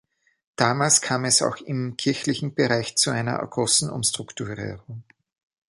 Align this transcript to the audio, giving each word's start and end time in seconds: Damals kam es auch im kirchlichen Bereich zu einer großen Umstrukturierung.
Damals 0.55 1.01
kam 1.01 1.25
es 1.25 1.43
auch 1.43 1.57
im 1.57 1.95
kirchlichen 1.95 2.55
Bereich 2.55 2.97
zu 2.97 3.11
einer 3.11 3.37
großen 3.45 3.87
Umstrukturierung. 3.87 5.03